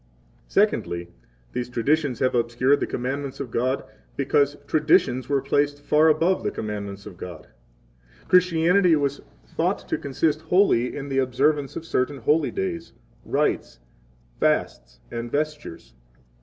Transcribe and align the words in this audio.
8 0.45 0.45
Secondly, 0.51 1.09
these 1.53 1.69
traditions 1.69 2.17
have 2.21 2.33
obscured 2.33 2.79
the 2.79 2.87
commandments 2.87 3.39
of 3.39 3.51
God, 3.51 3.83
because 4.15 4.57
traditions 4.65 5.29
were 5.29 5.43
placed 5.43 5.79
far 5.79 6.07
above 6.07 6.43
the 6.43 6.49
commandments 6.49 7.05
of 7.05 7.17
God. 7.17 7.45
Christianity 8.27 8.95
was 8.95 9.21
thought 9.45 9.87
to 9.87 9.99
consist 9.99 10.41
wholly 10.41 10.95
in 10.95 11.07
the 11.09 11.19
observance 11.19 11.75
of 11.75 11.85
certain 11.85 12.17
holy 12.17 12.49
days, 12.49 12.93
rites, 13.25 13.77
fasts, 14.39 14.99
and 15.11 15.31
vestures. 15.31 15.93